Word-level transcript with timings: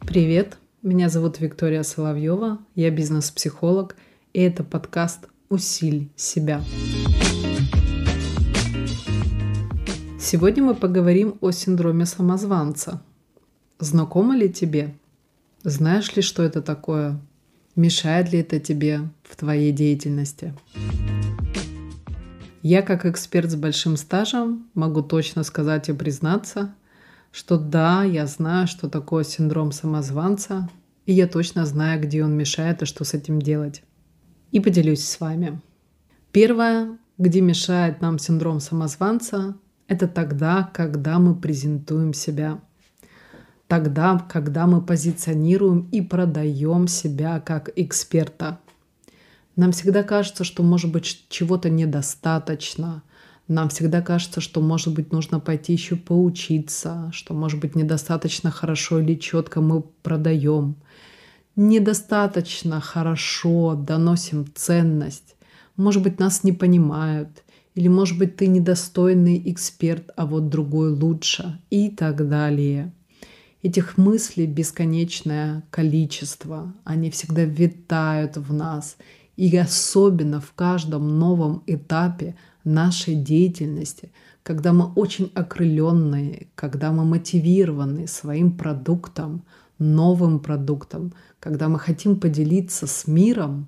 Привет, 0.00 0.58
меня 0.82 1.08
зовут 1.08 1.40
Виктория 1.40 1.82
Соловьева, 1.82 2.58
я 2.74 2.90
бизнес-психолог, 2.90 3.96
и 4.32 4.40
это 4.42 4.62
подкаст 4.62 5.28
«Усиль 5.48 6.08
себя». 6.14 6.62
Сегодня 10.20 10.62
мы 10.62 10.74
поговорим 10.74 11.36
о 11.40 11.50
синдроме 11.50 12.06
самозванца. 12.06 13.02
Знакомо 13.78 14.36
ли 14.36 14.48
тебе? 14.48 14.94
Знаешь 15.64 16.14
ли, 16.16 16.22
что 16.22 16.42
это 16.42 16.62
такое? 16.62 17.20
Мешает 17.76 18.32
ли 18.32 18.38
это 18.38 18.60
тебе 18.60 19.00
в 19.22 19.36
твоей 19.36 19.72
деятельности? 19.72 20.54
Я 22.66 22.80
как 22.80 23.04
эксперт 23.04 23.50
с 23.50 23.56
большим 23.56 23.98
стажем 23.98 24.70
могу 24.72 25.02
точно 25.02 25.42
сказать 25.42 25.90
и 25.90 25.92
признаться, 25.92 26.74
что 27.30 27.58
да, 27.58 28.04
я 28.04 28.26
знаю, 28.26 28.68
что 28.68 28.88
такое 28.88 29.22
синдром 29.22 29.70
самозванца, 29.70 30.70
и 31.04 31.12
я 31.12 31.26
точно 31.26 31.66
знаю, 31.66 32.00
где 32.00 32.24
он 32.24 32.34
мешает 32.34 32.80
и 32.80 32.86
что 32.86 33.04
с 33.04 33.12
этим 33.12 33.38
делать. 33.42 33.82
И 34.50 34.60
поделюсь 34.60 35.04
с 35.04 35.20
вами. 35.20 35.60
Первое, 36.32 36.96
где 37.18 37.42
мешает 37.42 38.00
нам 38.00 38.18
синдром 38.18 38.60
самозванца, 38.60 39.56
это 39.86 40.08
тогда, 40.08 40.70
когда 40.72 41.18
мы 41.18 41.34
презентуем 41.34 42.14
себя. 42.14 42.62
Тогда, 43.68 44.26
когда 44.26 44.66
мы 44.66 44.80
позиционируем 44.80 45.86
и 45.92 46.00
продаем 46.00 46.88
себя 46.88 47.40
как 47.40 47.68
эксперта. 47.76 48.58
Нам 49.56 49.72
всегда 49.72 50.02
кажется, 50.02 50.44
что 50.44 50.62
может 50.62 50.92
быть 50.92 51.26
чего-то 51.28 51.70
недостаточно– 51.70 53.02
нам 53.46 53.68
всегда 53.68 54.00
кажется, 54.00 54.40
что, 54.40 54.62
может 54.62 54.94
быть, 54.94 55.12
нужно 55.12 55.38
пойти 55.38 55.74
еще 55.74 55.96
поучиться, 55.96 57.10
что, 57.12 57.34
может 57.34 57.60
быть, 57.60 57.74
недостаточно 57.74 58.50
хорошо 58.50 59.00
или 59.00 59.14
четко 59.16 59.60
мы 59.60 59.82
продаем. 59.82 60.76
Недостаточно 61.54 62.80
хорошо 62.80 63.74
доносим 63.74 64.46
ценность. 64.54 65.36
Может 65.76 66.02
быть, 66.02 66.18
нас 66.18 66.42
не 66.42 66.52
понимают. 66.52 67.44
Или, 67.74 67.88
может 67.88 68.18
быть, 68.18 68.36
ты 68.36 68.46
недостойный 68.46 69.42
эксперт, 69.52 70.10
а 70.16 70.24
вот 70.24 70.48
другой 70.48 70.90
лучше. 70.90 71.60
И 71.68 71.90
так 71.90 72.26
далее. 72.28 72.94
Этих 73.62 73.98
мыслей 73.98 74.46
бесконечное 74.46 75.64
количество. 75.70 76.72
Они 76.84 77.10
всегда 77.10 77.44
витают 77.44 78.38
в 78.38 78.54
нас. 78.54 78.96
И 79.36 79.56
особенно 79.56 80.40
в 80.40 80.52
каждом 80.52 81.18
новом 81.18 81.62
этапе 81.66 82.36
нашей 82.62 83.14
деятельности, 83.14 84.12
когда 84.42 84.72
мы 84.72 84.92
очень 84.94 85.30
окрыленные, 85.34 86.48
когда 86.54 86.92
мы 86.92 87.04
мотивированы 87.04 88.06
своим 88.06 88.56
продуктом, 88.56 89.44
новым 89.78 90.38
продуктом, 90.38 91.12
когда 91.40 91.68
мы 91.68 91.78
хотим 91.78 92.20
поделиться 92.20 92.86
с 92.86 93.06
миром, 93.06 93.66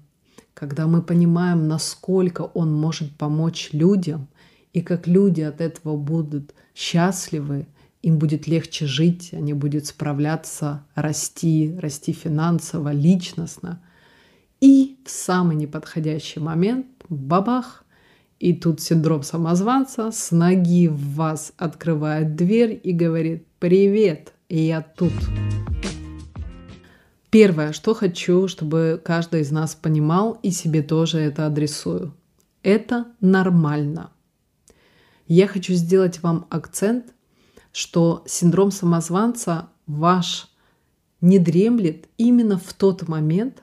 когда 0.54 0.86
мы 0.86 1.02
понимаем, 1.02 1.68
насколько 1.68 2.42
он 2.42 2.72
может 2.72 3.16
помочь 3.16 3.70
людям, 3.72 4.28
и 4.72 4.82
как 4.82 5.06
люди 5.06 5.40
от 5.40 5.60
этого 5.60 5.96
будут 5.96 6.54
счастливы, 6.74 7.66
им 8.02 8.18
будет 8.18 8.46
легче 8.46 8.86
жить, 8.86 9.30
они 9.32 9.52
будут 9.52 9.86
справляться, 9.86 10.84
расти, 10.94 11.76
расти 11.80 12.12
финансово, 12.12 12.92
личностно. 12.92 13.82
И 14.60 14.95
в 15.06 15.10
самый 15.10 15.56
неподходящий 15.56 16.40
момент, 16.40 16.86
бабах, 17.08 17.84
и 18.38 18.52
тут 18.52 18.80
синдром 18.80 19.22
самозванца 19.22 20.10
с 20.10 20.30
ноги 20.30 20.88
в 20.88 21.14
вас 21.14 21.52
открывает 21.56 22.34
дверь 22.34 22.78
и 22.82 22.92
говорит 22.92 23.46
«Привет, 23.58 24.34
я 24.48 24.82
тут». 24.82 25.12
Первое, 27.30 27.72
что 27.72 27.94
хочу, 27.94 28.48
чтобы 28.48 29.00
каждый 29.04 29.42
из 29.42 29.50
нас 29.50 29.74
понимал 29.74 30.38
и 30.42 30.50
себе 30.50 30.82
тоже 30.82 31.18
это 31.18 31.46
адресую. 31.46 32.14
Это 32.62 33.06
нормально. 33.20 34.10
Я 35.28 35.46
хочу 35.46 35.74
сделать 35.74 36.22
вам 36.22 36.46
акцент, 36.50 37.06
что 37.72 38.22
синдром 38.26 38.70
самозванца 38.70 39.68
ваш 39.86 40.48
не 41.20 41.38
дремлет 41.38 42.06
именно 42.16 42.58
в 42.58 42.72
тот 42.74 43.08
момент, 43.08 43.62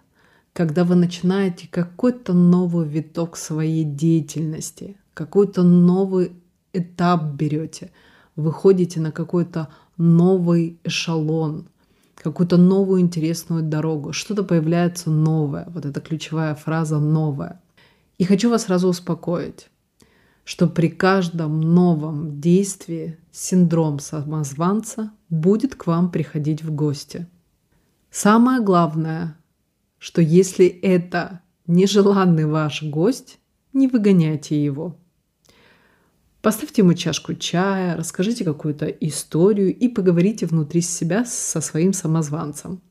когда 0.54 0.84
вы 0.84 0.96
начинаете 0.96 1.68
какой-то 1.68 2.34
новый 2.34 2.88
виток 2.88 3.36
своей 3.36 3.84
деятельности, 3.84 4.96
какой-то 5.16 5.64
новый 5.64 6.34
этап 6.74 7.24
берете, 7.34 7.92
выходите 8.36 9.00
на 9.00 9.12
какой-то 9.12 9.70
новый 9.98 10.80
эшелон, 10.84 11.68
какую-то 12.16 12.58
новую 12.58 13.02
интересную 13.02 13.64
дорогу, 13.64 14.14
что-то 14.14 14.44
появляется 14.44 15.10
новое. 15.10 15.68
Вот 15.70 15.86
эта 15.86 16.00
ключевая 16.02 16.56
фраза 16.56 17.00
«новое». 17.00 17.60
И 18.20 18.26
хочу 18.26 18.50
вас 18.50 18.64
сразу 18.64 18.88
успокоить, 18.88 19.70
что 20.44 20.68
при 20.68 20.88
каждом 20.88 21.62
новом 21.62 22.40
действии 22.40 23.18
синдром 23.32 24.00
самозванца 24.00 25.12
будет 25.30 25.76
к 25.76 25.88
вам 25.88 26.12
приходить 26.12 26.64
в 26.64 26.74
гости. 26.74 27.28
Самое 28.12 28.62
главное 28.62 29.36
что 30.04 30.22
если 30.22 30.66
это 30.66 31.40
нежеланный 31.66 32.46
ваш 32.46 32.84
гость, 32.84 33.40
не 33.72 33.88
выгоняйте 33.88 34.62
его. 34.62 34.98
Поставьте 36.42 36.82
ему 36.82 36.94
чашку 36.94 37.36
чая, 37.36 37.96
расскажите 37.96 38.44
какую-то 38.44 38.88
историю 38.88 39.74
и 39.74 39.88
поговорите 39.88 40.46
внутри 40.46 40.82
себя 40.82 41.24
со 41.24 41.62
своим 41.62 41.94
самозванцем. 41.94 42.82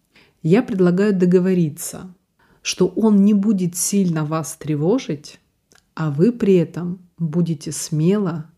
Я 0.42 0.62
предлагаю 0.62 1.14
договориться, 1.14 2.14
что 2.62 2.86
он 2.86 3.22
не 3.26 3.34
будет 3.34 3.76
сильно 3.76 4.24
вас 4.24 4.56
тревожить, 4.56 5.38
а 5.94 6.10
вы 6.10 6.32
при 6.32 6.54
этом 6.54 7.10
будете 7.18 7.72
смело 7.72 8.50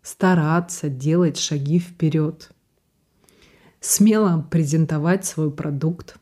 стараться 0.00 0.88
делать 0.88 1.36
шаги 1.36 1.78
вперед, 1.78 2.52
смело 3.80 4.48
презентовать 4.50 5.26
свой 5.26 5.50
продукт, 5.50 6.16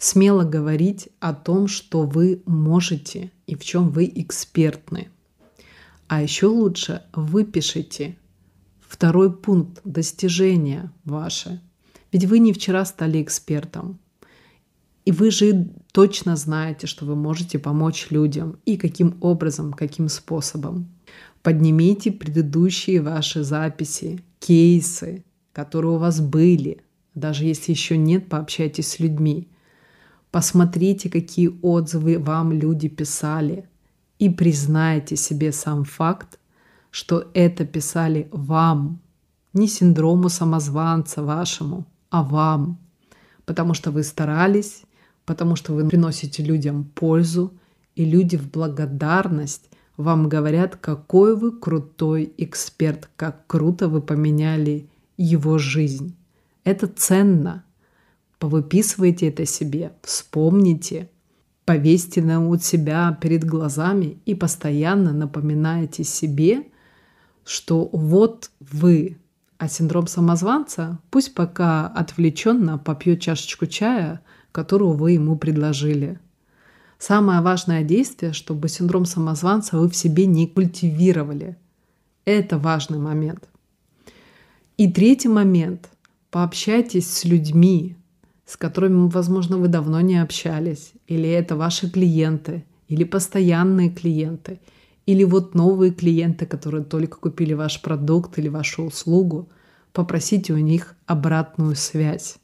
смело 0.00 0.44
говорить 0.44 1.10
о 1.20 1.34
том, 1.34 1.68
что 1.68 2.02
вы 2.02 2.42
можете 2.46 3.30
и 3.46 3.54
в 3.54 3.62
чем 3.62 3.90
вы 3.90 4.10
экспертны. 4.12 5.08
А 6.08 6.22
еще 6.22 6.46
лучше 6.46 7.02
выпишите 7.12 8.16
второй 8.80 9.32
пункт 9.32 9.80
достижения 9.84 10.90
ваше. 11.04 11.60
Ведь 12.10 12.24
вы 12.24 12.38
не 12.40 12.52
вчера 12.52 12.84
стали 12.84 13.22
экспертом. 13.22 14.00
И 15.04 15.12
вы 15.12 15.30
же 15.30 15.70
точно 15.92 16.34
знаете, 16.34 16.86
что 16.86 17.04
вы 17.04 17.14
можете 17.14 17.58
помочь 17.58 18.08
людям 18.10 18.58
и 18.64 18.76
каким 18.76 19.18
образом, 19.20 19.72
каким 19.72 20.08
способом. 20.08 20.88
Поднимите 21.42 22.10
предыдущие 22.10 23.02
ваши 23.02 23.44
записи, 23.44 24.20
кейсы, 24.38 25.24
которые 25.52 25.92
у 25.92 25.98
вас 25.98 26.20
были. 26.20 26.82
Даже 27.14 27.44
если 27.44 27.72
еще 27.72 27.98
нет, 27.98 28.28
пообщайтесь 28.28 28.88
с 28.88 28.98
людьми. 28.98 29.48
Посмотрите, 30.30 31.10
какие 31.10 31.50
отзывы 31.62 32.18
вам 32.18 32.52
люди 32.52 32.88
писали, 32.88 33.68
и 34.18 34.28
признайте 34.28 35.16
себе 35.16 35.50
сам 35.50 35.84
факт, 35.84 36.38
что 36.90 37.30
это 37.34 37.64
писали 37.64 38.28
вам, 38.30 39.00
не 39.52 39.66
синдрому 39.66 40.28
самозванца 40.28 41.22
вашему, 41.22 41.86
а 42.10 42.22
вам, 42.22 42.78
потому 43.44 43.74
что 43.74 43.90
вы 43.90 44.04
старались, 44.04 44.82
потому 45.24 45.56
что 45.56 45.72
вы 45.72 45.88
приносите 45.88 46.44
людям 46.44 46.84
пользу, 46.84 47.52
и 47.96 48.04
люди 48.04 48.36
в 48.36 48.50
благодарность 48.50 49.68
вам 49.96 50.28
говорят, 50.28 50.76
какой 50.76 51.36
вы 51.36 51.50
крутой 51.50 52.32
эксперт, 52.36 53.08
как 53.16 53.46
круто 53.46 53.88
вы 53.88 54.00
поменяли 54.00 54.88
его 55.16 55.58
жизнь. 55.58 56.14
Это 56.62 56.86
ценно– 56.86 57.64
Повыписывайте 58.40 59.28
это 59.28 59.44
себе, 59.44 59.92
вспомните, 60.02 61.10
повесьте 61.66 62.22
на 62.22 62.48
у 62.48 62.56
себя 62.56 63.16
перед 63.20 63.44
глазами 63.44 64.18
и 64.24 64.34
постоянно 64.34 65.12
напоминайте 65.12 66.04
себе, 66.04 66.64
что 67.44 67.90
вот 67.92 68.50
вы, 68.58 69.18
а 69.58 69.68
синдром 69.68 70.06
самозванца 70.06 70.98
пусть 71.10 71.34
пока 71.34 71.86
отвлеченно 71.86 72.78
попьет 72.78 73.20
чашечку 73.20 73.66
чая, 73.66 74.22
которую 74.52 74.92
вы 74.92 75.12
ему 75.12 75.36
предложили. 75.36 76.18
Самое 76.98 77.42
важное 77.42 77.84
действие, 77.84 78.32
чтобы 78.32 78.70
синдром 78.70 79.04
самозванца 79.04 79.76
вы 79.76 79.90
в 79.90 79.94
себе 79.94 80.24
не 80.24 80.46
культивировали. 80.46 81.58
Это 82.24 82.56
важный 82.56 82.98
момент. 82.98 83.50
И 84.78 84.90
третий 84.90 85.28
момент. 85.28 85.90
Пообщайтесь 86.30 87.12
с 87.12 87.26
людьми, 87.26 87.96
с 88.50 88.56
которыми, 88.56 89.08
возможно, 89.08 89.58
вы 89.58 89.68
давно 89.68 90.00
не 90.00 90.16
общались, 90.16 90.90
или 91.06 91.28
это 91.28 91.54
ваши 91.54 91.88
клиенты, 91.88 92.64
или 92.88 93.04
постоянные 93.04 93.90
клиенты, 93.90 94.58
Или 95.06 95.24
вот 95.24 95.54
новые 95.54 95.92
клиенты, 95.92 96.46
которые 96.46 96.84
только 96.84 97.18
купили 97.18 97.54
ваш 97.54 97.80
продукт 97.80 98.38
или 98.38 98.48
вашу 98.48 98.84
услугу, 98.84 99.48
попросите 99.92 100.52
у 100.52 100.58
них 100.58 100.94
обратную 101.06 101.76
связь. 101.76 102.38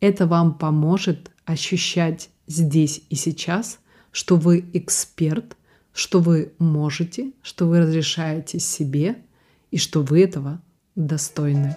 Это 0.00 0.26
вам 0.26 0.54
поможет 0.58 1.30
ощущать 1.44 2.30
здесь 2.46 3.02
и 3.08 3.14
сейчас, 3.14 3.78
что 4.10 4.36
вы 4.36 4.64
эксперт, 4.72 5.56
что 5.92 6.20
вы 6.20 6.52
можете, 6.58 7.32
что 7.42 7.66
вы 7.66 7.80
разрешаете 7.80 8.58
себе 8.58 9.16
и 9.70 9.78
что 9.78 10.02
вы 10.02 10.22
этого 10.22 10.60
достойны. 10.96 11.76